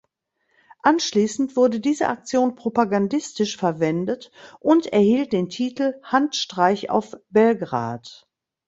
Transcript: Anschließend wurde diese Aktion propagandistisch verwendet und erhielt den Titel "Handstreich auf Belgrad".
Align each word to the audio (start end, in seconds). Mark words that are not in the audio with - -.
Anschließend 0.81 1.55
wurde 1.55 1.79
diese 1.79 2.07
Aktion 2.07 2.55
propagandistisch 2.55 3.55
verwendet 3.55 4.31
und 4.59 4.87
erhielt 4.87 5.31
den 5.31 5.47
Titel 5.49 5.93
"Handstreich 6.01 6.89
auf 6.89 7.15
Belgrad". 7.29 8.27